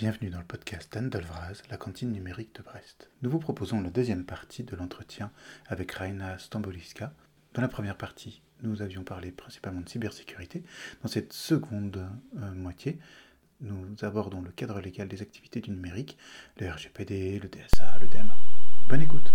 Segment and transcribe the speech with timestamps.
[0.00, 3.10] Bienvenue dans le podcast d'Anne Delvraz, la cantine numérique de Brest.
[3.20, 5.30] Nous vous proposons la deuxième partie de l'entretien
[5.66, 7.12] avec Raina Stamboliska.
[7.52, 10.64] Dans la première partie, nous avions parlé principalement de cybersécurité.
[11.02, 12.08] Dans cette seconde
[12.38, 12.98] euh, moitié,
[13.60, 16.16] nous abordons le cadre légal des activités du numérique,
[16.58, 18.32] le RGPD, le DSA, le DEM.
[18.88, 19.30] Bonne écoute.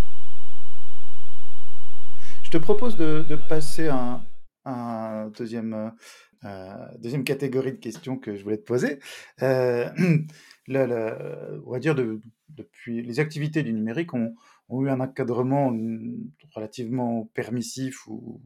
[2.43, 4.19] Je te propose de, passer à
[4.65, 5.93] un, deuxième,
[6.43, 8.97] euh, deuxième catégorie de questions que je voulais te poser.
[9.43, 9.91] Euh,
[10.69, 14.35] on va dire, de, depuis les activités du numérique ont,
[14.69, 15.75] eu un encadrement
[16.53, 18.41] relativement permissif ou,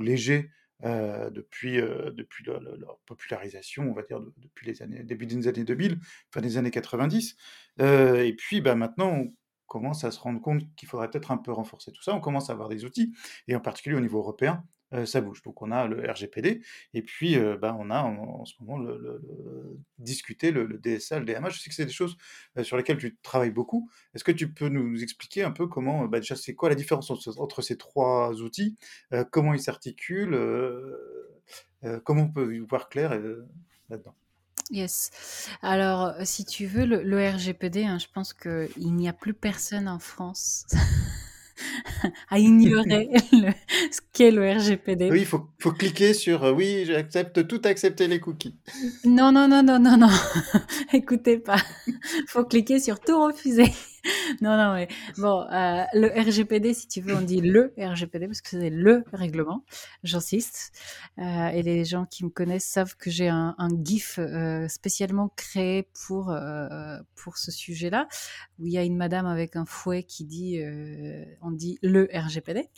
[0.00, 0.50] léger
[0.84, 5.64] euh, depuis, euh, depuis leur popularisation, on va dire, depuis les années, début des années
[5.64, 5.98] 2000,
[6.30, 7.36] fin des années 90.
[7.80, 9.34] Euh, et puis bah, maintenant, on
[9.66, 12.14] commence à se rendre compte qu'il faudrait peut-être un peu renforcer tout ça.
[12.14, 13.12] On commence à avoir des outils,
[13.48, 14.64] et en particulier au niveau européen,
[15.04, 15.42] ça bouge.
[15.42, 16.62] Donc on a le RGPD
[16.94, 18.90] et puis bah, on a en, ce moment
[19.98, 21.48] discuté le, DSA, le DMA.
[21.50, 22.16] Je sais que c'est des choses
[22.62, 23.90] sur lesquelles tu travailles beaucoup.
[24.14, 27.10] Est-ce que tu peux nous expliquer un peu comment, bah, déjà, c'est quoi la différence
[27.10, 28.76] entre, ces trois outils,
[29.30, 30.38] comment ils s'articulent,
[32.04, 33.10] comment on peut voir clair
[33.88, 34.14] là-dedans?
[34.70, 35.48] Yes.
[35.62, 39.98] Alors, si tu veux, le, RGPD, hein, je pense qu'il n'y a plus personne en
[39.98, 40.66] France
[42.30, 43.08] à ignorer
[43.90, 45.10] ce qu'est le RGPD.
[45.10, 48.56] Oui, il faut, faut, cliquer sur euh, oui, j'accepte tout accepter les cookies.
[49.04, 50.10] Non, non, non, non, non, non.
[50.92, 51.58] Écoutez pas.
[52.26, 53.72] faut cliquer sur tout refuser.
[54.40, 58.40] non, non, mais bon, euh, le RGPD, si tu veux, on dit le RGPD parce
[58.40, 59.64] que c'est le règlement,
[60.02, 60.72] j'insiste.
[61.18, 65.88] Euh, et les gens qui me connaissent savent que j'ai un, GIF euh, spécialement créé
[66.06, 66.34] pour,
[67.14, 68.08] pour ce sujet-là,
[68.58, 70.60] où il y a une madame avec un fouet qui dit,
[71.42, 72.68] on dit le RGPD.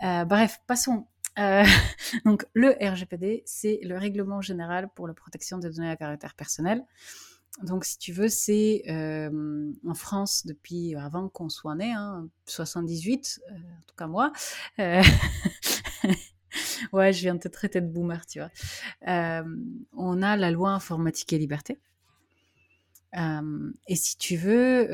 [0.00, 1.06] bref, passons
[2.26, 6.84] donc le RGPD, c'est le règlement général pour la protection des données à caractère personnel.
[7.60, 13.40] Donc, si tu veux, c'est euh, en France depuis avant qu'on soit né, hein, 78,
[13.50, 14.32] euh, en tout cas moi.
[14.78, 15.02] Euh,
[16.92, 18.50] ouais, je viens de te traiter de boomer, tu vois.
[19.92, 21.78] on a la loi informatique et liberté.
[23.14, 24.86] et si tu veux,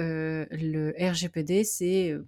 [0.50, 2.18] le RGPD, c'est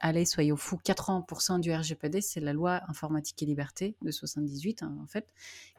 [0.00, 4.96] allez, soyons fous, 80% du RGPD, c'est la loi informatique et liberté de 78, hein,
[5.02, 5.28] en fait,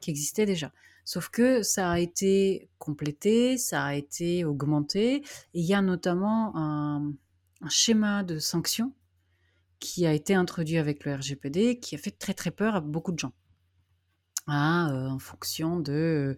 [0.02, 0.72] qui existait déjà.
[1.04, 5.24] Sauf que ça a été complété, ça a été augmenté,
[5.54, 7.14] il y a notamment un,
[7.70, 8.94] schéma de sanctions
[9.80, 13.12] qui a été introduit avec le RGPD, qui a fait très très peur à beaucoup
[13.12, 13.34] de gens.
[14.48, 16.38] Ah, euh, en fonction de...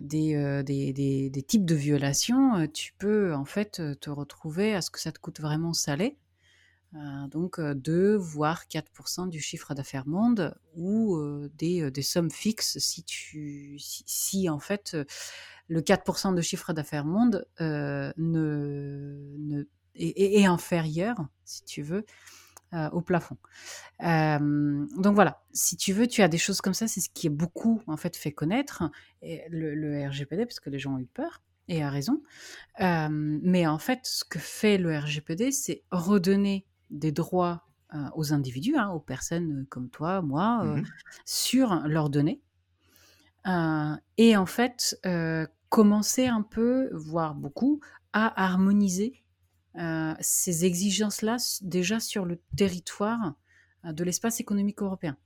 [0.00, 4.90] Des, euh, des, types de violations, euh, tu peux en fait te retrouver à ce
[4.90, 6.23] que ça te coûte vraiment salé euh,
[7.30, 11.18] donc 2 voire 4% du chiffre d'affaires monde ou
[11.54, 14.96] des, des, sommes fixes si tu si, en fait
[15.68, 17.46] le 4% de chiffre d'affaires monde
[19.96, 22.04] est, inférieur si tu veux
[22.92, 23.38] au plafond.
[24.00, 27.30] donc voilà, si tu veux, tu as des choses comme ça, c'est ce qui est
[27.30, 28.84] beaucoup en fait fait connaître
[29.22, 32.22] le, le RGPD parce que les gens ont eu peur et à raison.
[32.78, 37.64] mais en fait, ce que fait le RGPD, c'est redonner des droits
[37.94, 40.84] euh, aux individus, hein, aux personnes euh, comme toi, moi, euh, mmh
[41.26, 42.40] sur leurs données.
[44.16, 45.00] et en fait,
[45.68, 47.80] commencer un peu, voire beaucoup,
[48.12, 49.22] à harmoniser
[50.20, 53.34] ces exigences-là déjà sur le territoire
[53.84, 55.16] de l'espace économique européen.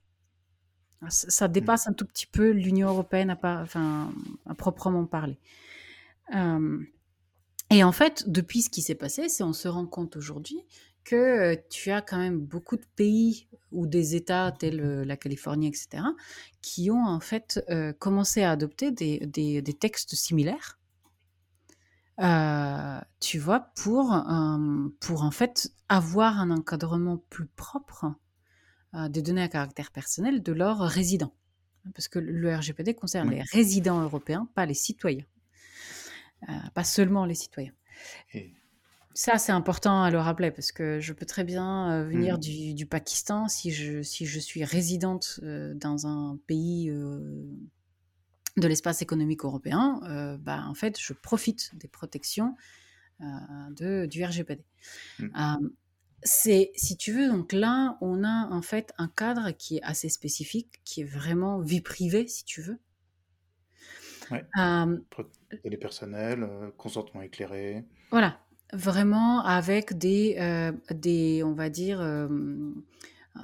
[1.09, 1.51] Ça, mmh.
[1.51, 4.13] dépasse un tout petit peu l'Union européenne à, enfin,
[4.45, 5.37] à proprement parler.
[7.69, 10.63] et en fait, depuis ce qui s'est passé, c'est on se rend compte aujourd'hui
[11.09, 16.03] que tu as quand même beaucoup de pays ou des États tels la Californie, etc.,
[16.61, 17.65] qui ont en fait
[17.97, 20.77] commencé à adopter des, des, textes similaires,
[23.19, 24.23] tu vois, pour,
[24.99, 28.13] pour en fait avoir un encadrement plus propre
[28.93, 31.33] des données à caractère personnel de leurs résidents.
[31.95, 35.25] Parce que le RGPD concerne les résidents européens, pas les citoyens.
[36.75, 37.73] pas seulement les citoyens.
[39.15, 42.73] Ça, c'est important à le rappeler parce que je peux très bien euh, venir mmh.
[42.73, 47.43] du, Pakistan si je, si je suis résidente euh, dans un pays euh,
[48.57, 50.37] de l'espace économique européen.
[50.41, 52.55] bah, en fait, je profite des protections
[53.19, 54.63] de, du RGPD.
[55.19, 55.69] Mmh.
[56.23, 60.09] c'est, si tu veux, donc là, on a en fait un cadre qui est assez
[60.09, 62.79] spécifique, qui est vraiment vie privée, si tu veux.
[64.31, 64.45] Ouais.
[65.65, 66.47] les personnels,
[66.77, 67.85] consentement éclairé.
[68.11, 68.39] Voilà,
[68.71, 72.27] Vraiment avec des, euh, des on va dire, euh,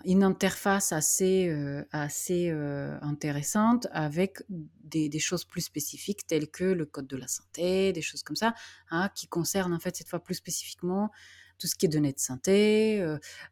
[0.04, 6.63] une interface assez, euh, assez euh, intéressante avec des, des, choses plus spécifiques telles que
[6.63, 8.54] le code de la santé, des choses comme ça,
[8.92, 11.10] hein, qui concernent en fait cette fois plus spécifiquement
[11.57, 12.98] tout ce qui est données de santé.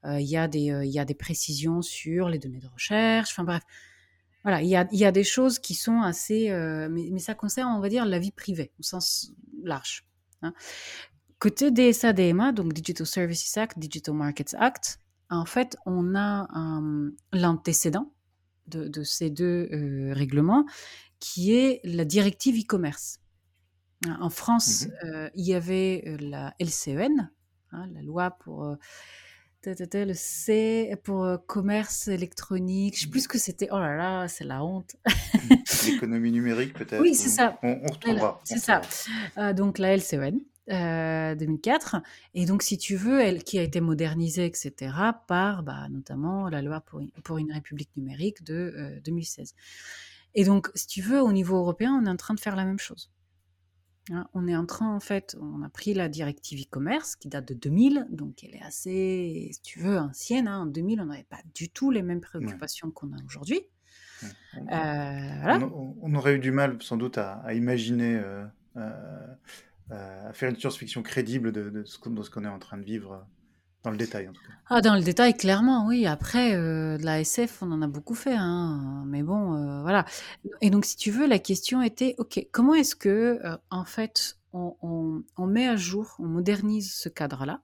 [0.04, 3.32] Il y, a des, il y a des précisions sur les données de recherche.
[3.32, 3.64] Enfin bref,
[4.44, 6.50] voilà, il y a, y a, des choses qui sont assez,
[6.92, 9.32] mais, mais, ça concerne, on va dire, la vie privée au sens
[9.64, 10.06] large.
[10.42, 10.54] Hein.
[11.44, 16.48] Côté DSA, DMA, donc Digital Services Act, Digital Markets Act, en fait, on a
[17.34, 18.14] l'antécédent
[18.68, 20.66] de, ces deux euh, règlements
[21.20, 23.20] qui est la directive e-commerce.
[24.22, 27.30] En France, mmh euh, il y avait euh, la LCEN,
[27.74, 28.78] hein, la loi pour
[29.66, 32.96] le C pour commerce électronique.
[32.96, 33.68] Je sais plus ce que c'était.
[33.70, 34.96] Oh là là, c'est la honte.
[35.88, 37.02] L'économie numérique peut-être.
[37.02, 37.60] Oui, c'est ça.
[37.64, 38.40] On, retrouvera.
[38.46, 38.80] C'est ça.
[39.52, 40.40] donc la LCEN.
[40.68, 41.96] 2004.
[41.96, 42.00] Euh,
[42.34, 44.74] et donc, si tu veux, elle qui a été modernisée, etc.,
[45.28, 49.54] par bah, notamment la loi pour, pour, une république numérique de 2016.
[49.54, 49.60] Euh,
[50.36, 52.66] et donc, si tu veux, au niveau européen, on est en train de faire la
[52.66, 53.12] même chose.
[54.12, 57.48] Hein, on est en train, en fait, on a pris la directive e-commerce qui date
[57.48, 60.48] de 2000, donc elle est assez, si tu veux, ancienne.
[60.48, 60.62] Hein.
[60.62, 63.62] En 2000, on n'avait pas du tout les mêmes préoccupations qu'on a aujourd'hui.
[64.58, 65.70] On, euh,
[66.02, 68.22] on, aurait eu du mal, sans doute, à, imaginer
[69.90, 73.18] à faire une science-fiction crédible de, ce qu'on est en train de vivre euh,
[73.84, 74.54] dans le détail, en tout cas.
[74.70, 76.06] Ah, dans le détail, clairement, oui.
[76.06, 79.04] Après, euh, de la SF, on en a beaucoup fait, hein.
[79.06, 80.06] mais bon, euh, voilà.
[80.62, 83.40] Et donc, si tu veux, la question était, ok, comment est-ce que,
[83.70, 87.62] en fait, on, met à jour, on modernise ce cadre-là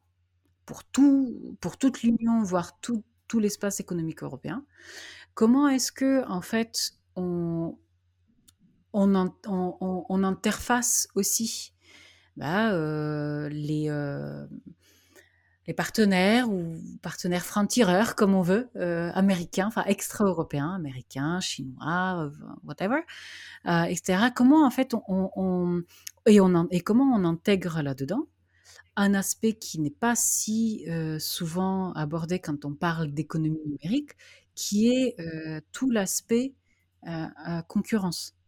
[0.66, 3.04] pour tout, pour toute l'Union, voire tout,
[3.36, 4.66] l'espace économique européen?
[5.36, 7.78] Comment est-ce que, en fait, on,
[8.92, 11.74] on interface aussi
[12.40, 14.48] bah, euh, les, euh,
[15.68, 22.32] les partenaires ou partenaires francs-tireurs, comme on veut, euh, américains, enfin extra-européens, américains, chinois,
[22.64, 23.02] whatever,
[23.66, 24.30] etc.
[24.34, 25.84] Comment en fait on
[26.26, 28.26] et comment on intègre là-dedans
[28.96, 30.86] un aspect qui n'est pas si
[31.20, 34.12] souvent abordé quand on parle d'économie numérique,
[34.56, 35.16] qui est
[35.74, 36.54] tout l'aspect
[37.68, 38.39] concurrence?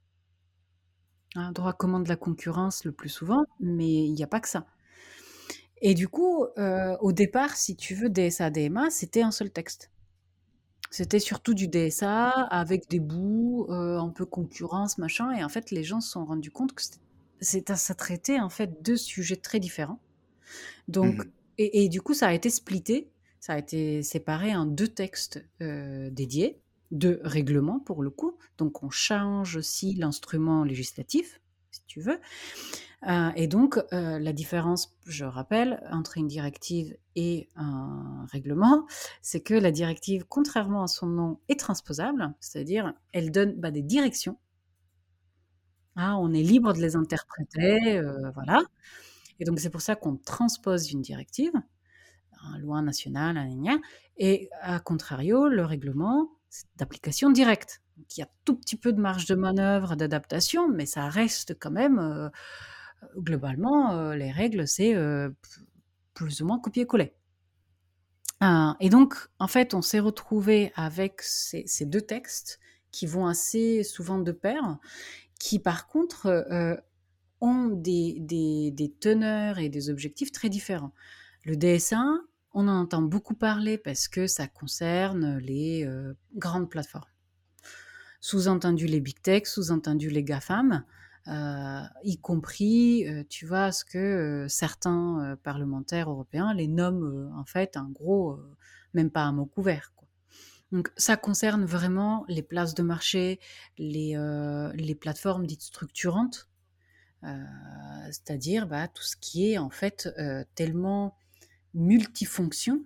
[1.35, 4.49] Un droit commun de la concurrence le plus souvent, mais il n'y a pas que
[4.49, 4.65] ça.
[5.81, 9.89] Et du coup, euh, au départ, si tu veux, DSA, DMA, c'était un seul texte.
[10.91, 15.31] C'était surtout du DSA avec des bouts, euh, un peu concurrence, machin.
[15.31, 16.81] Et en fait, les gens se sont rendus compte que
[17.39, 19.99] c'est ça traitait en fait deux sujets très différents.
[20.87, 24.87] Donc, mmh et, du coup, ça a été splitté, ça a été séparé en deux
[24.87, 26.59] textes euh, dédiés
[26.91, 28.37] de règlement pour le coup.
[28.57, 31.41] Donc on change aussi l'instrument législatif,
[31.71, 32.19] si tu veux.
[33.07, 38.85] Euh, et donc euh, la différence, je rappelle, entre une directive et un règlement,
[39.21, 43.81] c'est que la directive, contrairement à son nom, est transposable, c'est-à-dire elle donne bah, des
[43.81, 44.37] directions.
[45.95, 48.61] Ah, on est libre de les interpréter, euh, voilà.
[49.39, 51.53] Et donc c'est pour ça qu'on transpose une directive,
[52.55, 53.39] une loi nationale,
[54.17, 56.29] et à contrario, le règlement,
[56.77, 57.81] d'application directe.
[57.97, 61.57] Donc, il y a tout petit peu de marge de manœuvre, d'adaptation, mais ça reste
[61.59, 62.29] quand même, euh,
[63.17, 65.29] globalement, euh, les règles, c'est euh,
[66.13, 67.13] plus ou moins copier-coller.
[68.79, 72.59] et donc, en fait, on s'est retrouvé avec ces, deux textes
[72.91, 74.77] qui vont assez souvent de pair,
[75.39, 76.81] qui par contre
[77.39, 80.93] ont des, teneurs et des objectifs très différents.
[81.45, 82.03] Le DSA,
[82.53, 87.05] on en entend beaucoup parler parce que ça concerne les euh, grandes plateformes.
[88.19, 90.83] Sous-entendu les big tech, sous-entendu les GAFAM,
[91.27, 97.77] euh, y compris, euh, tu vois, ce que certains parlementaires européens les nomment en fait
[97.77, 98.39] un gros,
[98.93, 99.93] même pas un mot couvert.
[100.71, 103.39] Donc ça concerne vraiment les places de marché,
[103.77, 106.49] les, plateformes dites structurantes,
[107.23, 110.09] c'est-à-dire bah, tout ce qui est en fait
[110.55, 111.17] tellement
[111.73, 112.83] multifonction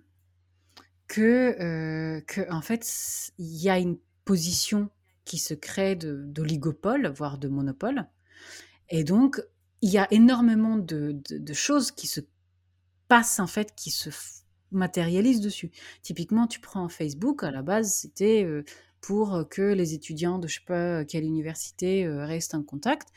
[1.08, 4.90] que, euh, que en fait, il y a une position
[5.24, 8.06] qui se crée d'oligopole, voire de monopole.
[8.88, 9.40] Et donc,
[9.82, 12.20] il y a énormément de, de, choses qui se
[13.08, 14.10] passent, en fait, qui se
[14.70, 15.70] matérialisent dessus.
[16.02, 18.64] Typiquement, tu prends Facebook, à la base, c'était euh,
[19.00, 23.08] pour que les étudiants de je sais pas quelle université euh, restent en contact.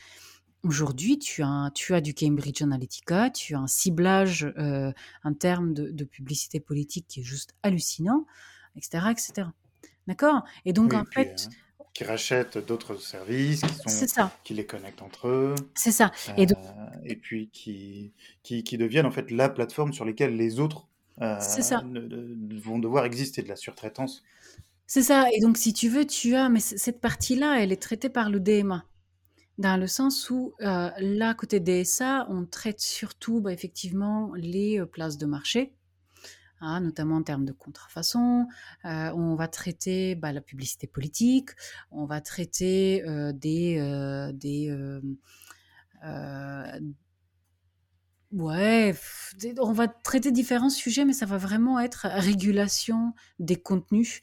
[0.63, 4.91] Aujourd'hui, tu as, tu as du Cambridge Analytica, tu as un ciblage euh,
[5.23, 8.25] en termes de, publicité politique qui est juste hallucinant,
[8.75, 9.05] etc.
[9.11, 9.47] etc.
[10.07, 10.43] D'accord?
[10.65, 11.47] Et donc, en fait.
[11.47, 15.55] Hein, qui rachètent d'autres services, qui, sont, qui les connectent entre eux.
[15.75, 16.11] C'est ça.
[16.37, 16.55] Et, euh,
[17.03, 18.13] et puis qui,
[18.43, 20.87] qui, qui, deviennent en fait la plateforme sur laquelle les autres
[21.19, 21.83] ça.
[22.63, 24.23] vont devoir exister, de la surtraitance.
[24.87, 25.27] C'est ça.
[25.33, 28.39] Et donc, si tu veux, tu as, mais cette partie-là, elle est traitée par le
[28.39, 28.85] DMA.
[29.59, 35.27] Dans le sens où, là, côté DSA, on traite surtout, bah, effectivement, les places de
[35.27, 35.75] marché.
[36.61, 38.45] Hein, notamment en termes de contrefaçon.
[38.83, 41.51] Euh, on va traiter bah, la publicité politique,
[41.89, 44.69] on va traiter euh, des, euh, des
[48.33, 48.93] ouais,
[49.59, 54.19] on va traiter différents sujets, mais ça va vraiment être régulation des contenus.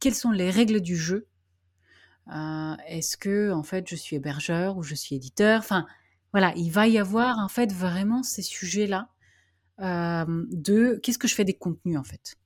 [0.00, 1.28] Quelles sont les règles du jeu
[2.86, 5.64] Est-ce que en fait je suis hébergeur ou je suis éditeur?
[6.32, 9.08] Voilà, il va y avoir en fait vraiment ces sujets-là
[9.78, 12.36] de qu'est-ce que je fais des contenus en fait?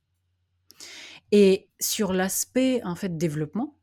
[1.31, 3.75] Et sur l'aspect en fait développement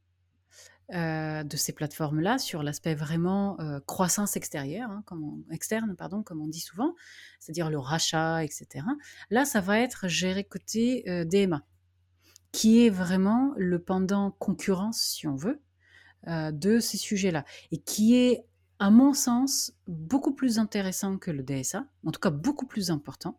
[0.90, 3.56] de ces plateformes-là, sur l'aspect vraiment
[3.86, 6.94] croissance extérieure, hein, comme externe, pardon, comme on dit souvent,
[7.38, 8.84] c'est-à-dire le rachat, etc.
[9.30, 11.64] Là, ça va être géré côté DMA,
[12.52, 15.62] qui est vraiment le pendant concurrence, si on veut,
[16.26, 18.44] de ces sujets-là, et qui est
[18.82, 23.38] à mon sens, beaucoup plus intéressant que le DSA, en tout cas beaucoup plus important,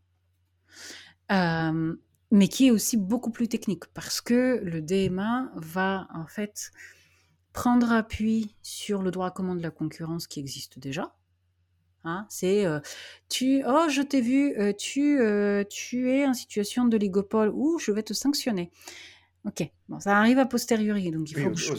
[1.34, 1.98] euh,
[2.32, 6.72] mais qui est aussi beaucoup plus technique, parce que le DMA va en fait
[7.52, 11.14] prendre appui sur le droit commun de la concurrence qui existe déjà.
[12.06, 12.80] Hein, c'est euh,
[13.28, 15.20] tu oh je t'ai vu euh, tu
[15.70, 18.72] tu es en situation de ligopole ou je vais te sanctionner.
[19.44, 21.76] Ok bon ça arrive a posteriori donc il faut aux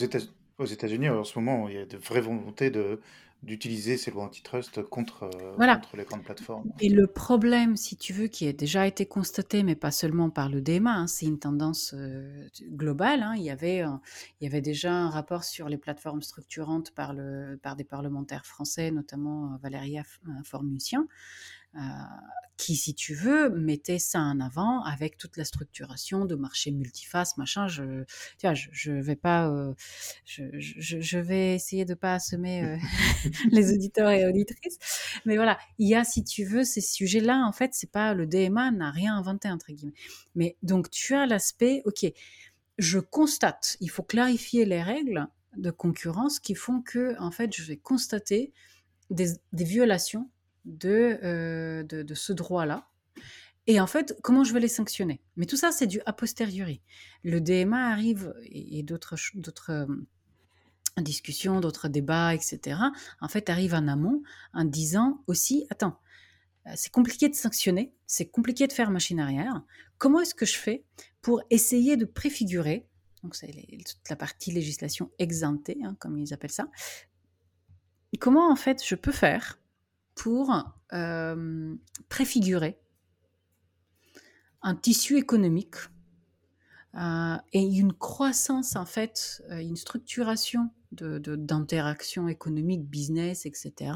[0.59, 3.01] États-Unis en ce moment il y a de vraies volontés de
[3.45, 6.65] d'utiliser ces lois antitrust contre, euh, contre les grandes plateformes.
[6.81, 10.49] Et le problème, si tu veux, qui a déjà été constaté, mais pas seulement par
[10.49, 13.23] le DEMA, hein, c'est une tendance euh, globale.
[13.23, 13.35] Hein.
[13.37, 13.81] il, y avait,
[14.41, 18.47] il y avait déjà un rapport sur les plateformes structurantes par, le, par des parlementaires
[18.47, 20.03] français, notamment euh, Valéria
[20.45, 21.05] Formusien, euh,
[22.57, 27.37] qui, si tu veux, mettait ça en avant avec toute la structuration de marché multiface,
[27.37, 27.67] machin.
[27.67, 28.05] Je,
[28.39, 29.75] tu vois, je, vais pas, euh,
[30.25, 32.77] je, je, vais essayer de pas assommer euh,
[33.51, 34.79] les auditeurs et auditrices,
[35.25, 37.45] mais voilà, il y a, si tu veux, ces sujets-là.
[37.47, 39.95] En fait, c'est pas le DMA n'a rien inventé entre guillemets,
[40.35, 42.07] mais donc tu as l'aspect, ok,
[42.79, 45.27] je constate, il faut clarifier les règles
[45.57, 48.53] de concurrence qui font que, en fait, je vais constater
[49.11, 50.31] des, des violations
[50.67, 52.89] euh, de, ce droit-là.
[53.67, 55.21] Et en fait, comment je vais les sanctionner?
[55.37, 56.83] Mais tout ça, c'est du a posteriori.
[57.23, 59.17] Le DMA arrive, et, d'autres
[59.71, 59.87] euh,
[60.99, 62.79] discussions, d'autres débats, etc.,
[63.21, 65.99] en fait, arrive en amont en disant aussi, attends,
[66.77, 69.63] c'est compliqué de sanctionner, c'est compliqué de faire machine arrière.
[69.99, 70.85] Comment est-ce que je fais
[71.21, 72.87] pour essayer de préfigurer,
[73.23, 76.69] donc c'est toute la partie législation exemptée, hein, comme ils appellent ça,
[78.19, 79.59] comment en fait je peux faire
[80.15, 80.53] pour
[80.93, 81.75] euh,
[82.09, 82.81] préfigurer
[84.63, 85.77] un tissu économique
[86.95, 93.93] euh, et une croissance, en fait, euh, une structuration d'interaction de, business, etc.,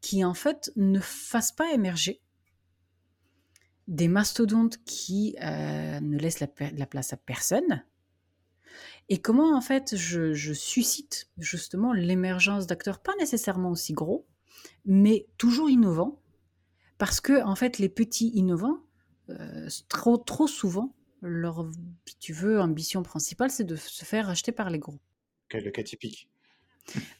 [0.00, 2.20] qui, en fait, ne fasse pas émerger
[3.86, 7.84] des mastodontes qui ne laissent la, la, place à personne.
[9.08, 14.26] Et comment, en fait, je, je suscite justement l'émergence d'acteurs pas nécessairement aussi gros,
[14.84, 16.20] mais toujours innovant,
[16.98, 18.78] parce que en fait les petits innovants,
[19.30, 21.66] euh, trop, trop souvent, leur,
[22.06, 24.98] si tu veux, ambition principale, c'est de se faire acheter par les gros.
[25.48, 26.28] Quel le cas typique.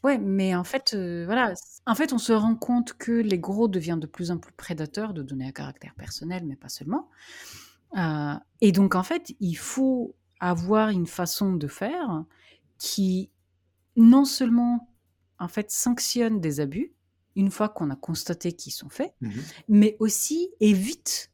[0.02, 1.54] Ouais, mais en fait, euh, voilà,
[1.86, 5.14] en fait, on se rend compte que les gros deviennent de plus en plus prédateurs
[5.14, 7.08] de données à caractère personnel, mais pas seulement.
[7.96, 12.24] Euh, et donc, en fait, il faut avoir une façon de faire
[12.78, 13.30] qui
[13.96, 14.90] non seulement
[15.38, 16.92] en fait sanctionne des abus,
[17.36, 19.30] une fois qu'on a constaté qu'ils sont faits, mmh
[19.68, 21.30] mais aussi évite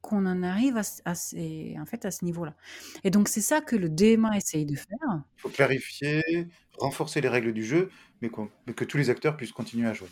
[0.00, 2.54] qu'on en arrive à, ces, en fait, à ce niveau-là.
[3.04, 4.86] Et donc, c'est ça que le DMA essaye de faire.
[5.36, 7.90] Il faut clarifier, renforcer les règles du jeu,
[8.22, 8.30] mais,
[8.66, 10.08] mais que tous les acteurs puissent continuer à jouer.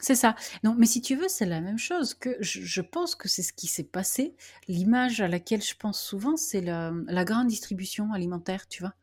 [0.00, 0.34] C'est ça.
[0.64, 3.52] Non, mais si tu veux, c'est la même chose que je, pense que c'est ce
[3.52, 4.34] qui s'est passé.
[4.66, 8.94] L'image à laquelle je pense souvent, c'est la, la grande distribution alimentaire, tu vois.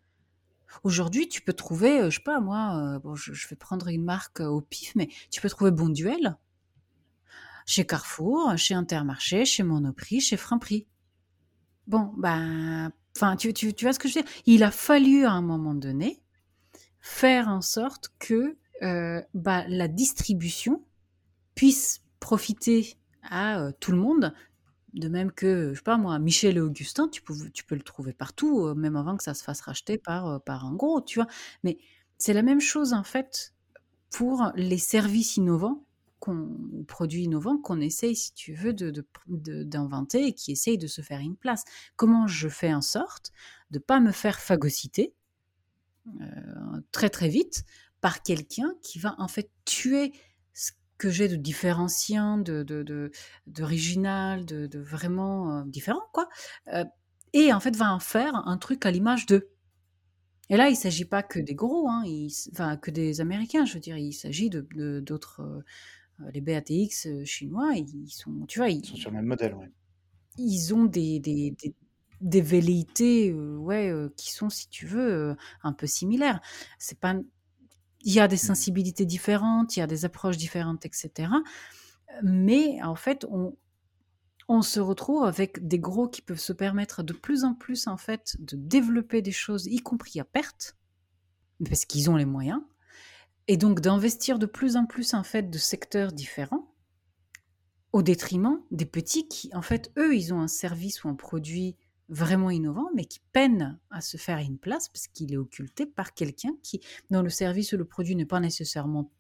[0.83, 4.03] Aujourd'hui, tu peux trouver, euh, je sais pas moi, euh, bon, je, vais prendre une
[4.03, 6.37] marque euh, au pif, mais tu peux trouver Bonduel
[7.65, 10.87] chez Carrefour, chez Intermarché, chez Monoprix, chez Franprix.
[11.87, 14.31] Bon, ben, enfin, tu, tu, tu vois ce que je veux dire?
[14.45, 16.21] Il a fallu à un moment donné
[16.99, 18.57] faire en sorte que
[19.33, 20.83] bah, la distribution
[21.55, 24.33] puisse profiter à tout le monde
[24.99, 27.35] de même que, je sais pas moi, Michel et Augustin, tu peux,
[27.71, 30.73] le trouver partout, euh, même avant que ça se fasse racheter par, euh, par un
[30.73, 31.27] gros, tu vois.
[31.63, 31.77] Mais
[32.17, 33.53] c'est la même chose, en fait,
[34.09, 35.83] pour les services innovants
[36.87, 41.19] produits innovants qu'on essaye, si tu veux, d'inventer de, et qui essayent de se faire
[41.19, 41.63] une place.
[41.95, 43.31] Comment je fais en sorte
[43.71, 45.13] de pas me faire phagocyter
[46.21, 47.63] euh, très très vite
[48.01, 50.13] par quelqu'un qui va en fait tuer
[50.97, 56.27] que j'ai de différenciant, d'original, de, de, de, vraiment euh, différent, quoi.
[56.73, 56.85] Euh,
[57.33, 59.49] et en fait va en faire un truc à l'image de.
[60.49, 62.03] Et là, il ne s'agit pas que des gros, hein,
[62.51, 67.73] enfin que des Américains, je veux dire, il s'agit de d'autres, euh, les BATX chinois,
[67.75, 69.69] ils sont, tu vois, ils, sont sur le même modèle, ouais.
[70.37, 71.75] Ils ont des, des, des,
[72.21, 76.39] des velléités, ouais, qui sont, si tu veux, un peu similaires.
[76.79, 77.15] C'est pas,
[78.01, 81.29] il y a des sensibilités différentes, il y a des approches différentes, etc.
[82.23, 83.55] Mais en fait, on,
[84.47, 87.97] on se retrouve avec des gros qui peuvent se permettre de plus en plus en
[87.97, 90.77] fait de développer des choses, y compris à perte,
[91.67, 92.61] parce qu'ils ont les moyens,
[93.47, 96.73] et donc d'investir de plus en plus en fait de secteurs différents,
[97.91, 101.75] au détriment des petits qui en fait eux ils ont un service ou un produit
[102.09, 106.13] vraiment innovant, mais qui peinent à se faire une place parce qu'il est occulté par
[106.13, 109.11] quelqu'un qui, dont le service ou le produit n'est pas nécessairement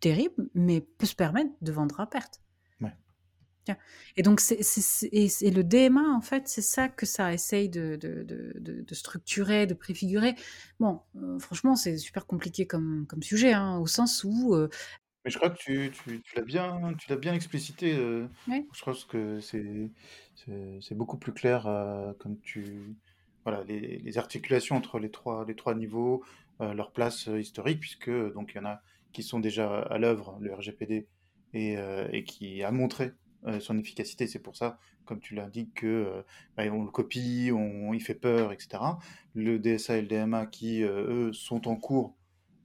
[0.00, 2.40] terrible, mais peut se permettre de vendre à perte.
[4.16, 8.94] Et donc, c'est, le DMA, en fait, c'est ça que ça essaye de, de, de,
[8.94, 10.34] structurer, de préfigurer.
[10.80, 14.54] Bon, euh, franchement, c'est super compliqué comme, comme sujet, hein, au sens où.
[14.54, 14.68] Euh,
[15.24, 17.94] Mais je crois que tu, tu, tu l'as bien, tu l'as bien explicité.
[17.94, 19.90] Euh, Je pense que c'est,
[20.80, 21.62] c'est, beaucoup plus clair
[22.18, 22.96] comme tu.
[23.44, 26.24] Voilà, les, les, articulations entre les trois, les trois niveaux,
[26.60, 28.80] leur place historique, puisque donc il y en a
[29.12, 31.06] qui sont déjà à l'œuvre, le RGPD,
[31.52, 31.76] et,
[32.12, 33.12] et qui a montré
[33.46, 34.26] euh, son efficacité.
[34.26, 36.22] C'est pour ça, comme tu l'indiques, que euh,
[36.56, 38.82] bah, on le copie, on, il fait peur, etc.
[39.34, 42.16] Le DSA et le DMA qui, euh, eux, sont en cours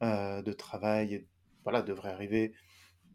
[0.02, 1.26] de travail,
[1.64, 2.54] voilà, devraient arriver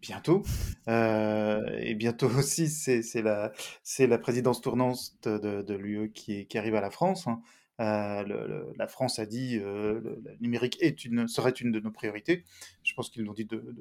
[0.00, 0.42] bientôt.
[0.86, 3.52] et bientôt aussi, c'est la,
[3.98, 7.26] la présidence tournante de, de, l'UE qui, qui, arrive à la France.
[7.26, 7.40] Hein.
[7.80, 12.44] Euh, la France a dit euh, le, numérique est une, serait une de nos priorités.
[12.84, 13.46] Je pense qu'ils l'ont dit.
[13.46, 13.74] De,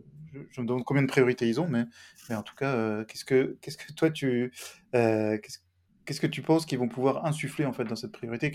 [0.50, 1.86] je, me demande combien de priorités ils ont, mais,
[2.30, 4.52] mais en tout cas, euh, qu'est-ce que qu'est-ce que toi tu
[4.92, 8.52] qu'est-ce que tu penses qu'ils vont pouvoir insuffler en fait dans cette priorité?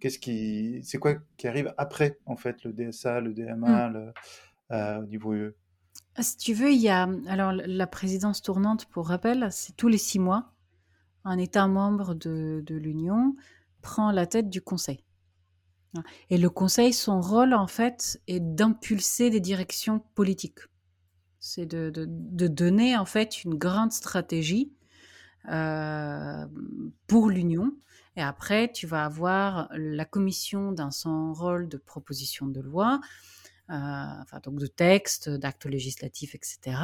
[0.00, 4.12] Qu'est-ce qui c'est quoi qui arrive après en fait le DSA, le DMA, mmh.
[4.70, 5.52] Au niveau UE
[6.16, 9.88] ah, Si tu veux, il y a alors la présidence tournante pour rappel, c'est tous
[9.88, 10.54] les six mois
[11.24, 13.34] un État membre de, l'Union
[13.82, 15.04] prend la tête du conseil.
[16.28, 20.60] Et le conseil, son rôle, en fait, est d'impulser des directions politiques.
[21.38, 21.90] C'est de,
[22.48, 24.72] donner, en fait, une grande stratégie
[25.50, 26.46] euh,
[27.06, 27.72] pour l'Union.
[28.16, 33.43] Et après, tu vas avoir la commission dans son rôle de proposition de loi, euh,
[33.68, 36.76] enfin, donc de textes, d'actes législatifs, etc.,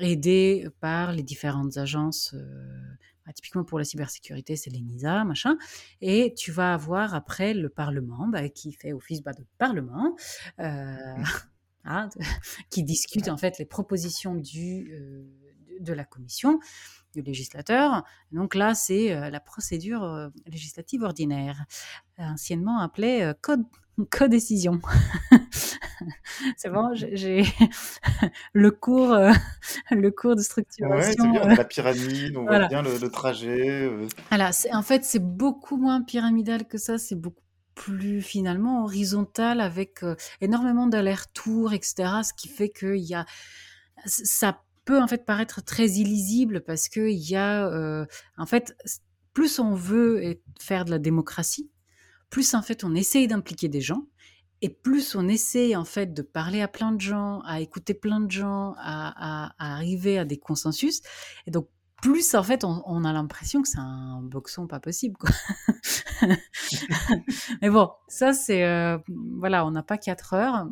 [0.00, 5.56] aidé par les différentes agences euh, bah, typiquement pour la cybersécurité, c'est l'ENISA, machin.
[6.00, 10.14] Et tu vas avoir après le Parlement bah, qui fait office bah, de Parlement,
[10.60, 11.24] euh, mmh.
[11.84, 12.08] hein,
[12.70, 15.24] qui discute en fait les propositions du, euh,
[15.80, 16.60] de la Commission
[17.14, 18.04] du législateur.
[18.30, 21.64] Donc là, c'est euh, la procédure législative ordinaire,
[22.18, 23.64] anciennement appelée code
[24.10, 24.80] co-décision.
[26.56, 27.44] c'est bon, j'ai
[28.52, 29.32] le cours, euh,
[29.90, 31.32] le cours de structuration.
[31.32, 33.86] Ouais, bien, la pyramide, on voit bien le, trajet.
[33.86, 34.06] Euh.
[34.30, 37.42] Voilà, en fait, c'est beaucoup moins pyramidal que ça, c'est beaucoup
[37.74, 41.94] plus finalement horizontal avec euh, énormément d'allers-retours, etc.
[42.22, 43.26] Ce qui fait que y a,
[44.06, 48.76] ça peut en fait paraître très illisible parce qu'il y a, en fait,
[49.32, 51.70] plus on veut faire de la démocratie,
[52.34, 54.08] plus en fait on essaye d'impliquer des gens
[54.60, 58.18] et plus on essaye en fait de parler à plein de gens, à écouter plein
[58.18, 61.00] de gens, à, à arriver à des consensus.
[61.46, 61.68] Et donc
[62.04, 65.16] plus en fait on, a l'impression que c'est un boxon pas possible
[67.62, 68.98] mais bon ça c'est euh,
[69.38, 70.68] voilà on n'a pas quatre heures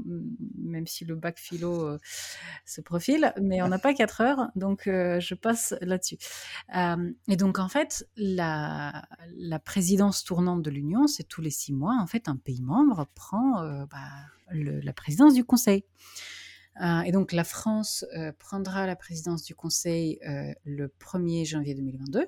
[0.59, 1.99] même si le bac philo euh,
[2.67, 6.19] se profile mais on n'a pas quatre heures donc euh, je passe là-dessus.
[7.29, 8.93] Et donc en fait la,
[9.65, 13.87] présidence tournante de l'Union c'est tous les six mois en fait un pays membre prend
[13.87, 13.97] bah,
[14.53, 15.83] la présidence du Conseil
[16.81, 22.27] et donc la France euh, prendra la présidence du Conseil euh, le 1er janvier 2022.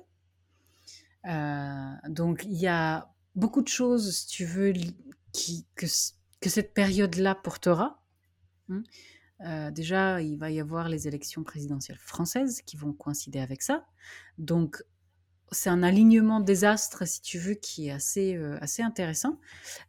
[2.09, 4.73] donc il y a beaucoup de choses, si tu veux,
[5.75, 8.01] que cette période-là portera.
[8.69, 9.71] Hein.
[9.71, 13.85] déjà, il va y avoir les élections présidentielles françaises qui vont coïncider avec ça.
[14.37, 14.83] Donc,
[15.51, 19.39] c'est un alignement des astres, si tu veux, qui est assez, assez intéressant,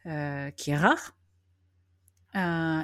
[0.04, 1.14] qui est rare.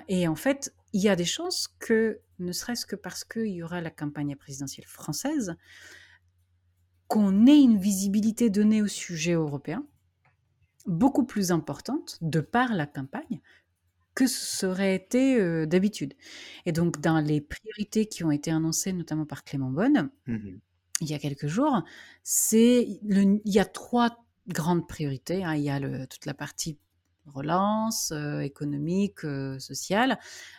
[0.08, 3.62] et en fait, il y a des chances que, ne serait-ce que parce qu'il y
[3.62, 5.56] aura la campagne présidentielle française,
[7.08, 9.86] qu'on ait une visibilité donnée au sujet européen
[10.86, 13.40] beaucoup plus importante de par la campagne
[14.14, 16.14] que ce serait été euh, d'habitude.
[16.66, 20.60] Et donc, dans les priorités qui ont été annoncées, notamment par Clément Bonne, Mhm.
[21.00, 21.82] il y a quelques jours,
[22.22, 25.44] c'est il y a trois grandes priorités.
[25.44, 25.54] hein.
[25.54, 26.78] Il y a le- toute la partie
[27.26, 30.18] relance euh, économique, euh, sociale,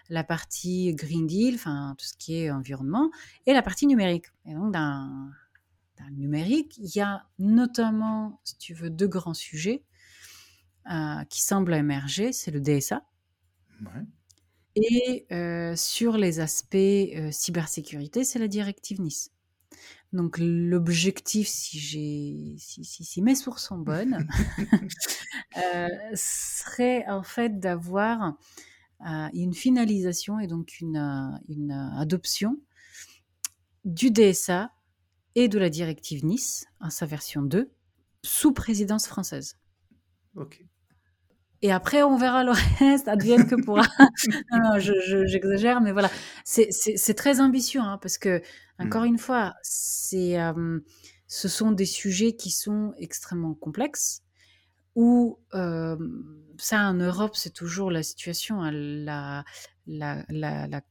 [0.09, 3.11] la partie Green Deal, enfin tout ce qui est environnement,
[3.45, 4.27] et la partie numérique.
[4.45, 9.83] Et donc, le numérique, il y a notamment, si tu veux, deux grands sujets
[10.91, 12.33] euh, qui semblent émerger.
[12.33, 13.03] C'est le DSA,
[13.81, 14.03] Ouais.
[14.75, 19.31] et euh, sur les aspects euh, cybersécurité, c'est la directive Nice.
[20.13, 24.27] Donc l'objectif, si, j'ai, si, si, si mes sources sont bonnes,
[25.57, 28.35] euh, serait en fait d'avoir
[29.05, 32.61] euh, une finalisation et donc une, euh, une adoption
[33.85, 34.71] du DSA
[35.35, 37.71] et de la directive Nice, en sa version 2,
[38.23, 39.57] sous présidence française.
[40.35, 40.63] Ok.
[41.63, 43.83] Et après, on verra le reste, advienne que pourra.
[44.51, 46.11] non, non, je- je- j'exagère, mais voilà.
[46.43, 46.71] C'est-
[47.15, 48.41] très ambitieux, hein, parce que,
[48.79, 49.07] encore Mhm.
[49.09, 50.79] une fois, c'est, euh,
[51.27, 54.21] ce sont des sujets qui sont extrêmement complexes,
[54.95, 55.97] où, euh,
[56.57, 59.45] ça, en Europe, c'est toujours la situation, hein, la,
[59.87, 60.81] la, la, la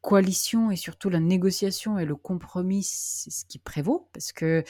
[0.00, 4.64] coalition et surtout la négociation et le compromis, c'est ce qui prévaut, parce que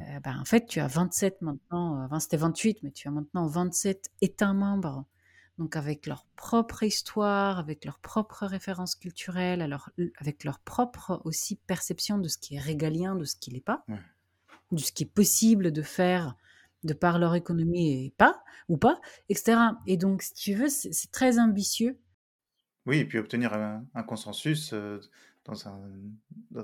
[0.00, 3.10] euh, ben, en fait, tu as 27 maintenant, euh, avant c'était 28, mais tu as
[3.10, 5.04] maintenant 27 États membres,
[5.58, 11.56] donc avec leur propre histoire, avec leur propre référence culturelle, alors, avec leur propre aussi
[11.66, 14.00] perception de ce qui est régalien, de ce qui l'est pas, Ouais.
[14.72, 16.34] de ce qui est possible de faire
[16.84, 19.58] de par leur économie et pas, ou pas, etc.
[19.86, 21.98] Et donc, si tu veux, c'est très ambitieux.
[22.86, 24.74] Oui, et puis obtenir un, consensus
[25.44, 25.80] dans un,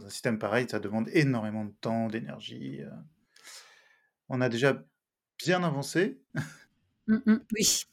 [0.08, 2.80] système pareil, ça demande énormément de temps, d'énergie.
[4.28, 4.82] On a déjà
[5.38, 6.20] bien avancé.
[7.08, 7.84] Mm, mm, oui.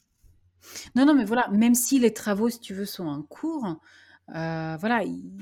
[0.94, 3.76] Non, non, mais voilà, même si les travaux, si tu veux, sont en cours,
[4.28, 5.38] voilà, il-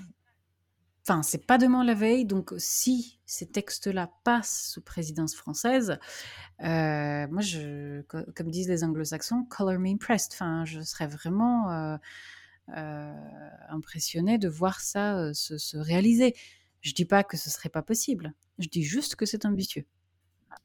[1.06, 5.98] enfin, c'est pas demain la veille, donc si ces textes-là passent sous présidence française,
[6.60, 11.98] moi, je, co- comme disent les anglo-saxons, color me impressed, enfin, je serais vraiment
[13.68, 16.34] impressionnée de voir ça euh, se, se réaliser.
[16.80, 19.86] Je dis pas que ce serait pas possible, je dis juste que c'est ambitieux.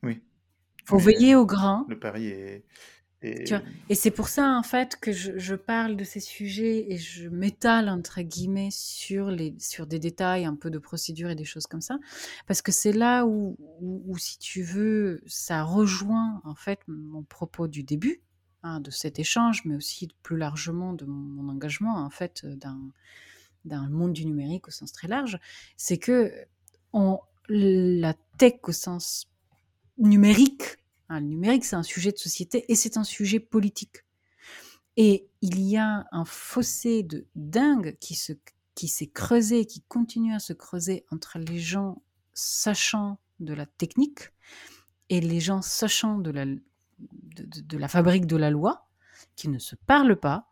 [0.04, 0.22] Oui.
[0.86, 1.86] Faut Mais veiller au grain.
[1.88, 2.66] le pari est,
[3.22, 6.98] vois, et c'est pour ça, en fait, que je, je parle de ces sujets et
[6.98, 11.46] je m'étale, entre guillemets, sur, les, sur des détails, un peu de procédure et des
[11.46, 12.00] choses comme ça.
[12.48, 17.24] Parce que c'est là où, où, où, si tu veux, ça rejoint, en fait, mon
[17.24, 18.22] propos du début,
[18.64, 23.90] hein, de cet échange, mais aussi plus largement de mon, engagement, en fait, dans le
[23.90, 25.40] monde du numérique au sens très large.
[25.78, 26.32] C'est que
[26.94, 27.20] on,
[27.50, 29.28] la tech au sens
[29.98, 30.78] numérique,
[31.10, 34.06] hein, le numérique, c'est un sujet de société et c'est un sujet politique.
[34.98, 38.34] Et il y a un fossé de dingue qui se
[38.76, 42.02] qui s'est creusé, qui continue à se creuser entre les gens
[42.34, 44.32] sachant de la technique
[45.10, 46.46] et les gens sachant de la,
[47.36, 48.88] de, de, de la fabrique de la loi,
[49.36, 50.48] qui ne se parlent pas,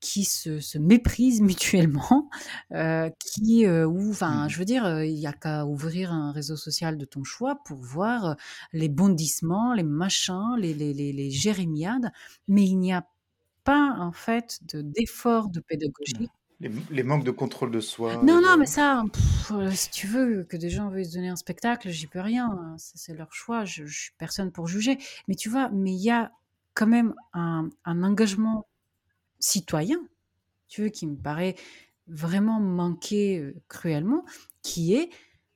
[0.00, 2.30] qui se, se méprisent mutuellement,
[2.72, 4.48] euh, qui, euh, ou, enfin, Mhm.
[4.48, 7.62] je veux dire, euh, il y a qu'à ouvrir un réseau social de ton choix
[7.64, 8.36] pour voir
[8.72, 12.12] les bondissements, les machins, les, les, les, les jérémiades,
[12.48, 13.06] mais il n'y a
[13.64, 16.30] pas, en fait, de- d'effort de pédagogie.
[16.60, 18.24] Les, les manques de contrôle de soi.
[18.24, 21.14] Non, non, de- mais ça, pff, euh, si tu veux que des gens veuillent se
[21.14, 22.74] donner un spectacle, j'y peux rien.
[22.78, 23.64] C'est leur choix.
[23.64, 24.98] Je, je suis personne pour juger.
[25.28, 26.32] Mais tu vois, mais il y a
[26.74, 28.66] quand même un, un engagement
[29.40, 29.98] citoyen,
[30.68, 31.56] tu veux, qui me paraît
[32.08, 34.24] vraiment manquer euh, cruellement,
[34.62, 35.10] qui est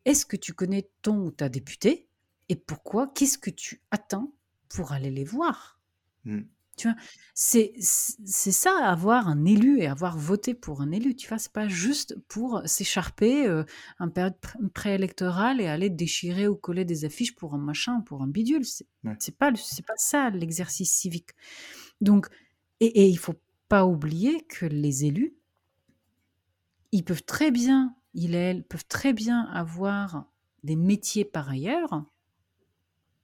[0.05, 2.09] est-ce que tu connais ton ou ta député
[2.49, 4.33] et pourquoi Qu'est-ce que tu attends
[4.69, 5.81] pour aller les voir?
[6.25, 6.43] Mm.
[6.83, 6.97] Tu vois,
[7.35, 11.14] c'est c'est ça, avoir un élu et avoir voté pour un élu.
[11.16, 13.64] Tu vois, c'est pas juste pour s'écharper euh,
[13.99, 18.23] en période pré- préélectorale et aller déchirer ou coller des affiches pour un machin, pour
[18.23, 18.64] un bidule.
[18.64, 19.18] C'est Ouais.
[19.18, 21.31] c'est pas, pas ça l'exercice civique.
[22.01, 22.29] Donc,
[22.81, 23.35] et, et il faut
[23.68, 25.35] pas oublier que les élus,
[26.92, 30.27] ils peuvent très bien, ils elles peuvent très bien avoir
[30.62, 32.05] des métiers par ailleurs,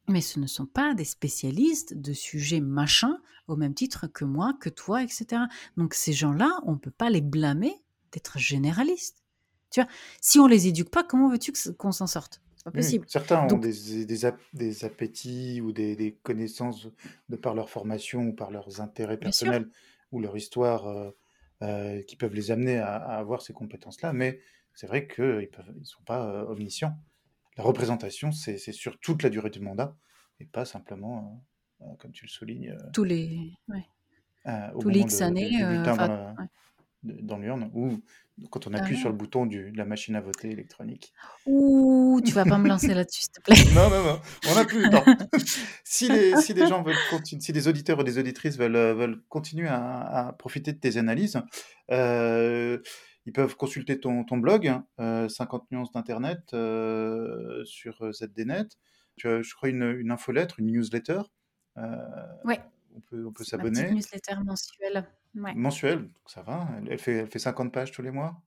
[0.09, 4.55] mais ce ne sont pas des spécialistes de sujets machins au même titre que moi,
[4.61, 5.49] que toi, etc.
[5.77, 7.75] Donc ces gens-là, on ne peut pas les blâmer
[8.13, 9.23] d'être généralistes.
[9.71, 9.91] Tu vois,
[10.21, 12.41] si on les éduque pas, comment veux-tu qu'on s'en sorte?
[12.57, 13.05] C'est pas possible.
[13.09, 16.89] Certains ont des, des, ap- des appétits ou des, des connaissances
[17.29, 19.69] de par leur formation ou par leurs intérêts personnels
[20.11, 21.13] ou leur histoire
[21.63, 24.41] euh, qui peuvent les amener à, avoir ces compétences-là, mais
[24.75, 26.97] c'est vrai qu'ils ne sont pas omniscients.
[27.59, 29.95] La représentation, c'est sur toute la durée du mandat,
[30.41, 31.45] et pas simplement,
[31.99, 33.85] comme tu le soulignes, tous les, ouais.
[34.81, 35.61] Tous les X années,
[37.03, 38.01] dans l'urne, ou
[38.51, 41.13] quand on appuie sur le bouton du, de la machine à voter électronique.
[41.47, 43.57] Ouh, tu vas pas me lancer là-dessus, s'il te plaît.
[43.75, 45.05] non, non, non, on n'a plus le temps.
[45.85, 48.95] si, les, si des gens veulent continuer, si des auditeurs ou des auditrices veulent, euh,
[48.95, 51.41] veulent continuer à, profiter de tes analyses,
[51.91, 52.79] euh,
[53.29, 56.49] ils peuvent consulter ton, ton blog, 50 euh, nuances d'Internet,
[57.67, 58.69] sur ZDNet.
[59.17, 61.21] Tu as, je crois, une, une infolettre, une newsletter.
[61.77, 62.59] ouais.
[62.97, 63.89] On peut, on peut s'abonner.
[63.91, 65.07] Une newsletter mensuelle.
[65.35, 66.67] Mensuelle, ça va.
[66.89, 68.41] Elle fait, elle fait 50 pages tous les mois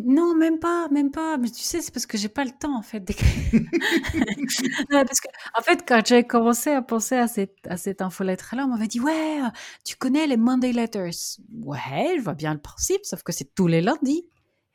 [0.00, 1.36] Non, même pas, même pas.
[1.38, 3.30] Mais tu sais, c'est parce que j'ai pas le temps, en fait, d'écrire.
[4.90, 8.68] parce que, en fait, quand j'ai commencé à penser à cette, à cette infolettre-là, on
[8.68, 9.40] m'avait dit, ouais,
[9.84, 11.38] tu connais les Monday Letters?
[11.62, 14.28] Ouais, je vois bien le principe, sauf que c'est tous les lundis.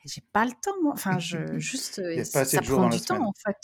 [0.03, 0.93] Et j'ai pas le temps, moi.
[0.93, 3.57] Enfin, je, juste, ça prend du temps, en fait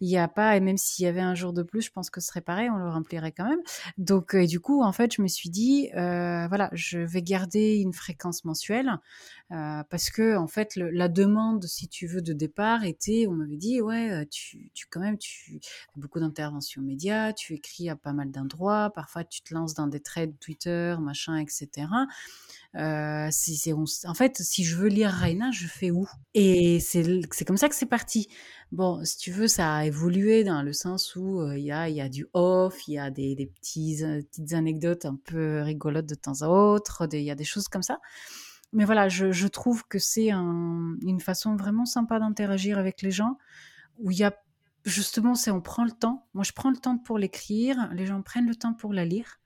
[0.00, 2.10] il n'y a pas, et même s'il y avait un jour de plus, je pense
[2.10, 3.60] que ce serait pareil, on le remplirait quand même.
[3.98, 7.76] Donc, euh, du coup, en fait, je me suis dit, euh, voilà, je vais garder
[7.76, 8.98] une fréquence mensuelle
[9.52, 13.56] euh, parce que, en fait, la demande, si tu veux, de départ était, on m'avait
[13.56, 15.60] dit, ouais, tu, tu quand même, tu
[15.94, 19.86] fais beaucoup d'interventions médias, tu écris à pas mal d'endroits, parfois tu te lances dans
[19.86, 21.86] des trades Twitter, machin, etc.
[22.76, 23.30] Euh,
[24.04, 26.06] en fait, si je veux lire Raina, je fais où?
[26.34, 27.04] Et c'est
[27.46, 28.28] comme ça que c'est parti.
[28.72, 31.88] Bon, si tu veux, ça a évolué dans le sens où euh, il y, a,
[31.88, 35.62] y, a, du off, il y a des, des petits, euh, petites anecdotes un peu
[35.62, 38.00] rigolotes de temps à autre, il y a des choses comme ça.
[38.72, 43.12] Mais voilà, je, je trouve que c'est un, une façon vraiment sympa d'interagir avec les
[43.12, 43.38] gens,
[43.98, 44.34] où il y a
[44.84, 46.26] justement, c'est on prend le temps.
[46.34, 49.38] Moi, je prends le temps pour l'écrire, les gens prennent le temps pour la lire.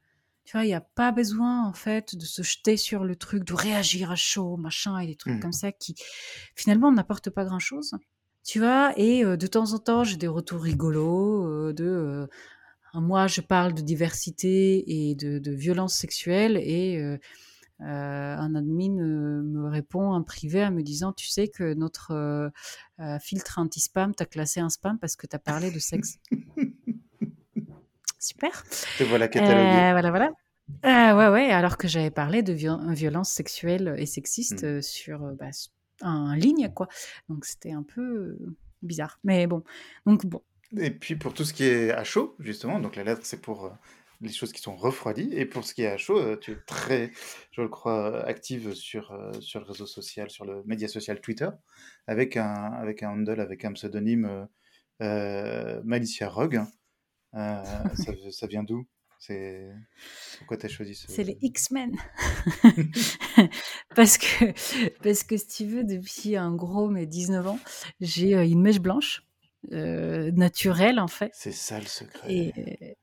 [0.44, 3.44] Tu vois, il n'y a pas besoin, en fait, de se jeter sur le truc,
[3.44, 5.40] de réagir à chaud, machin, et des trucs mmh.
[5.40, 5.94] comme ça qui,
[6.54, 7.94] finalement, n'apportent pas grand-chose.
[8.50, 11.84] Tu vois, et euh, de temps en temps, j'ai des retours rigolos euh, de...
[11.84, 12.26] Euh,
[12.94, 17.00] moi, je parle de diversité et de, de violence sexuelle, et
[17.78, 22.50] un admin me répond en privé en me disant, tu sais que notre
[23.20, 26.18] filtre anti-spam t'a classé un spam parce que tu as parlé de sexe.
[28.18, 28.64] Super.
[28.98, 29.60] Te voilà catalogué.
[29.60, 30.32] Euh, voilà, voilà.
[30.82, 34.66] Ah ouais, ouais, alors que j'avais parlé de violence sexuelle et sexiste mmh.
[34.66, 35.50] euh, sur euh, bah,
[36.02, 36.88] en ligne, quoi.
[37.28, 38.38] Donc c'était un peu
[38.82, 39.18] bizarre.
[39.24, 39.62] Mais bon,
[40.06, 40.42] donc bon.
[40.76, 43.72] Et puis pour tout ce qui est à chaud, justement, donc la lettre c'est pour
[44.20, 45.30] les choses qui sont refroidies.
[45.32, 47.10] Et pour ce qui est à chaud, tu es très,
[47.52, 51.48] je le crois, active sur, sur le réseau social, sur le média social Twitter,
[52.06, 54.46] avec un, avec un handle, avec un pseudonyme
[55.00, 56.62] Malicia Rogue.
[57.34, 57.62] Euh,
[57.94, 58.86] ça, ça, vient d'où?
[59.20, 59.68] C'est
[60.38, 61.94] pourquoi tu as choisi ce C'est les X-Men.
[63.94, 64.46] parce que
[65.02, 67.58] parce que si tu veux depuis un gros mais 19 ans,
[68.00, 69.22] j'ai euh, une mèche blanche
[69.72, 71.32] euh, naturelle en fait.
[71.34, 72.32] C'est ça le secret.
[72.32, 72.96] Et,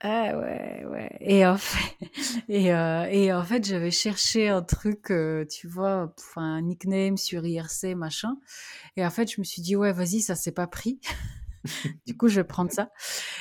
[0.00, 1.16] ah ouais, ouais.
[1.20, 2.08] Et en fait,
[2.48, 5.12] et, euh, et en fait j'avais cherché un truc,
[5.50, 8.38] tu vois, un nickname sur IRC, machin.
[8.96, 10.98] Et en fait, je me suis dit, ouais, vas-y, ça s'est pas pris.
[12.06, 12.90] du coup, je vais prendre ça.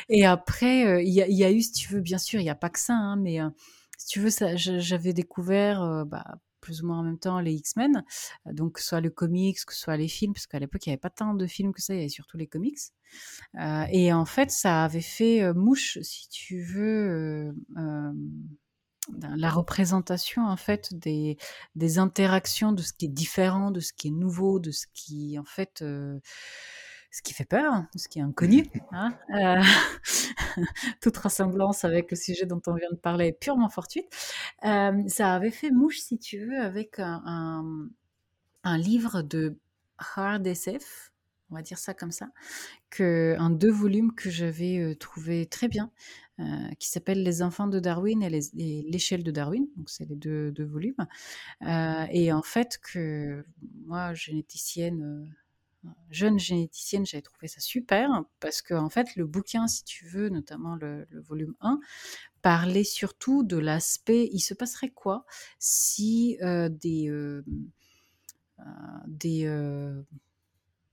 [0.10, 2.56] Et après, euh, il y, a eu, si tu veux, bien sûr, il n'y a
[2.56, 3.50] pas que ça, hein, mais euh,
[3.98, 6.26] si tu veux, j'avais découvert euh, bah,
[6.62, 8.04] plus ou moins en même temps les X-Men,
[8.46, 10.90] donc que ce soit le comics, que ce soit les films, parce qu'à l'époque, il
[10.90, 12.80] n'y avait pas tant de films que ça, il y avait surtout les comics.
[13.92, 17.54] et en fait, ça avait fait mouche, si tu veux,
[19.22, 21.38] la représentation en fait des,
[21.76, 25.40] des interactions de ce qui est différent, de ce qui est nouveau, de ce qui
[25.40, 25.82] en fait
[27.18, 28.68] ce qui fait peur, ce qui est inconnu.
[28.92, 29.64] Hein euh,
[31.02, 34.06] toute ressemblance avec le sujet dont on vient de parler est purement fortuite.
[34.66, 37.90] Euh, ça avait fait mouche, si tu veux, avec un,
[38.64, 39.58] un, livre de
[39.98, 41.12] hard SF,
[41.50, 42.30] on va dire ça comme ça,
[42.92, 45.90] que, un deux volumes que j'avais euh, trouvé très bien,
[46.78, 48.30] qui s'appelle Les enfants de Darwin et
[48.88, 51.08] l'échelle de Darwin, donc c'est les deux, deux volumes.
[52.12, 53.44] et en fait, que
[53.88, 55.34] moi, généticienne
[56.10, 60.30] jeune généticienne, j'avais trouvé ça super parce que en fait le bouquin, si tu veux,
[60.30, 61.80] notamment le, volume 1,
[62.42, 65.26] parlait surtout de l'aspect, il se passerait quoi
[65.60, 67.44] si euh, des, euh,
[68.60, 68.64] euh,
[69.08, 69.50] des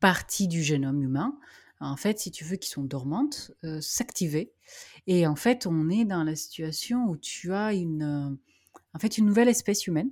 [0.01, 1.39] parties du génome humain,
[1.81, 4.53] en fait, si tu veux, qui sont dormantes, s'activaient.
[5.07, 8.39] Et en fait, on est dans la situation où tu as une,
[8.95, 10.11] en fait, une nouvelle espèce humaine.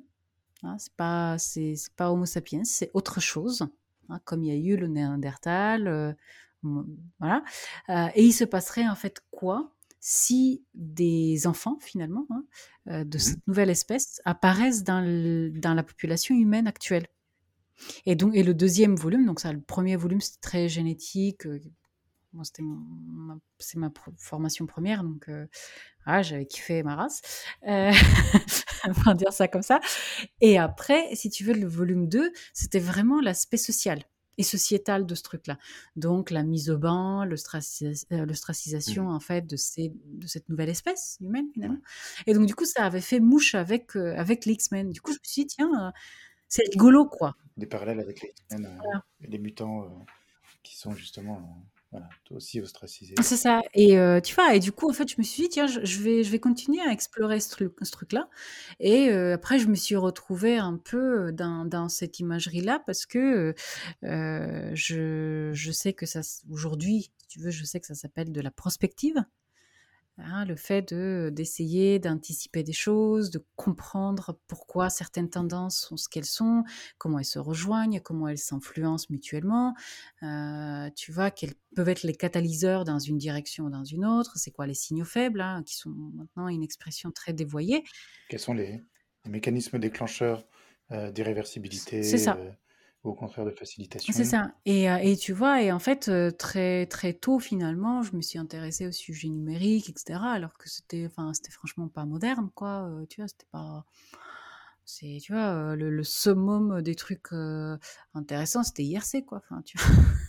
[0.62, 3.66] Hein, c'est pas, c'est pas Homo sapiens, c'est autre chose
[4.08, 6.12] Hein, comme il y a eu le Néandertal, euh,
[7.18, 7.44] voilà.
[7.88, 12.44] Euh, et il se passerait en fait quoi si des enfants, finalement, hein,
[12.88, 13.20] euh, de Mmh.
[13.20, 17.06] cette nouvelle espèce apparaissent dans, le- dans la population humaine actuelle?
[18.06, 21.46] Et, donc, et le deuxième volume, donc ça, le premier volume, c'était très génétique.
[22.32, 22.62] Moi, c'était
[23.58, 25.46] c'est ma pro- formation première, donc euh,
[26.22, 27.20] j'avais kiffé ma race.
[27.68, 27.90] Euh,
[28.88, 29.80] on va dire ça comme ça.
[30.40, 34.02] Et après, si tu veux, le volume 2, c'était vraiment l'aspect social
[34.38, 35.58] et sociétal de ce truc-là.
[35.94, 40.70] Donc, la mise au banc, l'ostracis- euh, l'ostracisation, en fait, de, ces, de cette nouvelle
[40.70, 41.78] espèce humaine, finalement.
[42.26, 44.90] Et donc, du coup, ça avait fait mouche avec, euh, avec les X-Men.
[44.90, 45.90] Du coup, je me suis dit, tiens, euh,
[46.48, 47.36] c'est rigolo, quoi.
[47.58, 49.04] Des parallèles avec les X-Men, Voilà.
[49.20, 50.06] les mutants
[50.62, 51.62] qui sont justement
[52.24, 53.14] toi aussi ostracisés.
[53.22, 53.60] C'est ça.
[53.74, 56.00] Et euh, tu vois, et du coup, en fait, je me suis dit, tiens, je,
[56.00, 58.28] vais, je vais continuer à explorer ce truc, ce truc-là.
[58.80, 63.54] Et euh, après, je me suis retrouvée un peu dans, dans cette imagerie-là parce que
[64.04, 68.40] euh, je, je sais que ça, aujourd'hui, tu veux, je sais que ça s'appelle de
[68.40, 69.22] la prospective.
[70.18, 76.08] Hein, le fait de d'essayer d'anticiper des choses, de comprendre pourquoi certaines tendances sont ce
[76.08, 76.64] qu'elles sont,
[76.98, 79.74] comment elles se rejoignent, comment elles s'influencent mutuellement.
[80.22, 84.32] Euh, tu vois, quels peuvent être les catalyseurs dans une direction ou dans une autre.
[84.36, 87.82] C'est quoi les signaux faibles, hein, qui sont maintenant une expression très dévoyée.
[88.28, 88.82] Quels sont les,
[89.24, 90.46] les mécanismes déclencheurs
[90.90, 92.36] euh, C'est d'irréversibilité ça.
[92.36, 92.54] euh, ou
[93.04, 93.54] au contraire de
[94.08, 94.52] C'est facilitation ça.
[94.64, 98.20] Et, euh, et tu vois, et en fait, euh, très, très tôt, finalement, je me
[98.22, 100.32] suis intéressée au sujet numérique, etc.
[100.32, 102.88] Alors que c'était, enfin, c'était franchement pas moderne, quoi.
[102.88, 103.84] Euh, tu vois, c'était pas.
[104.84, 107.76] C'est, tu vois, le, le summum des trucs euh,
[108.14, 109.38] intéressants, c'était IRC, quoi.
[109.44, 109.78] Enfin, tu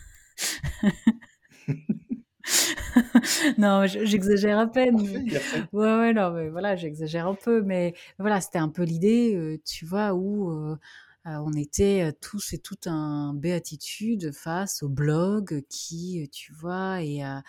[3.58, 5.02] non, je- j'exagère à peine.
[5.02, 5.26] Mais-.
[5.74, 9.58] Ouais, ouais, non, mais voilà, j'exagère un peu, mais voilà, c'était un peu l'idée, euh,
[9.66, 10.78] tu vois, où euh,
[11.26, 17.02] on était euh, tous et toutes en béatitude face au blog qui, euh, tu vois,
[17.02, 17.44] et à,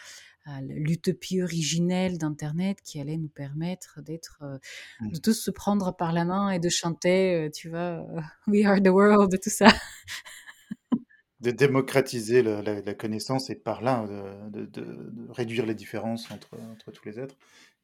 [0.46, 4.58] à l'utopie originelle d'Internet qui allait nous permettre d'être, euh,
[5.00, 5.10] Mm.
[5.12, 8.64] de tous se prendre par la main et de chanter, euh, tu vois, euh, We
[8.66, 9.68] are the world, tout ça.
[11.40, 16.30] de démocratiser la, la connaissance et par là de, de- de- de réduire les différences
[16.30, 17.36] entre, entre tous les êtres.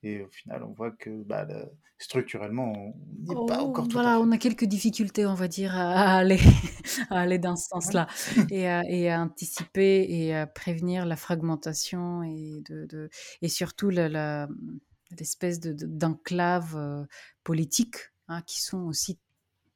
[0.03, 3.89] Et au final, on voit que bah, le- structurellement, on n'y est pas Oh, encore
[3.89, 4.27] tout voilà, à fait.
[4.27, 6.39] on a quelques difficultés, on va dire, à aller,
[7.11, 8.09] à aller dans ce sens-là
[8.51, 13.11] et à, et à anticiper et à prévenir la fragmentation et, de, de-
[13.43, 17.05] et surtout l'espèce de, de- d'enclave euh,
[17.45, 17.97] politique
[18.29, 19.19] hein, qui sont aussi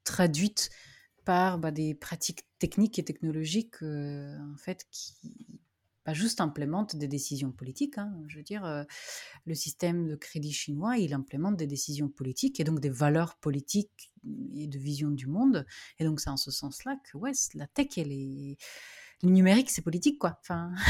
[0.04, 0.70] traduites
[1.24, 5.14] par bah, des pratiques techniques et technologiques euh, en fait qui
[6.04, 7.98] pas juste implémentent des décisions politiques.
[7.98, 8.12] hein.
[8.28, 8.84] Je veux dire, euh,
[9.46, 14.12] le système de crédit chinois, il implémente des décisions politiques et donc des valeurs politiques
[14.54, 15.66] et de vision du monde.
[15.98, 18.56] Et donc c'est en ce sens-là que ouais, la tech, elle est...
[19.22, 20.38] le numérique, c'est politique, quoi.
[20.40, 20.72] Enfin...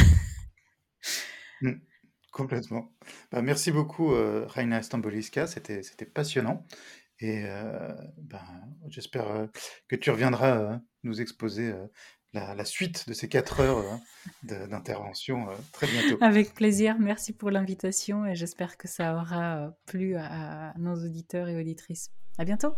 [1.63, 1.81] Mm,
[2.33, 2.93] complètement.
[3.31, 6.67] Bah, merci beaucoup, euh, Raina Stamboliska, c'était passionnant.
[7.21, 8.43] Et euh, ben,
[8.89, 9.47] j'espère euh,
[9.89, 11.73] que tu reviendras nous exposer
[12.35, 13.97] la, la suite de ces quatre heures euh,
[14.43, 16.19] de- d'intervention euh, très bientôt.
[16.23, 20.95] Avec plaisir, merci pour l'invitation et j'espère que ça aura euh, plu à, à nos
[20.97, 22.11] auditeurs et auditrices.
[22.37, 22.75] À bientôt.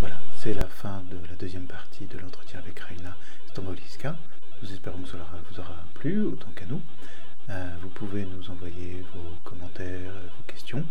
[0.00, 3.16] Voilà, c'est la fin de la deuxième partie de l'entretien avec Raina
[3.48, 4.16] Stamboliska.
[4.62, 6.80] Nous espérons que cela vous aura plu autant qu'à nous.
[7.48, 10.84] Euh, vous pouvez nous envoyer vos commentaires, vos questions,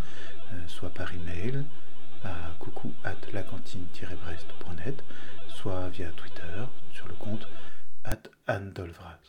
[0.52, 1.64] euh, soit par email
[2.24, 5.04] à coucou at lacantine-brest.net,
[5.48, 7.48] soit via Twitter sur le compte
[8.04, 9.20] at Anne Dolvraz.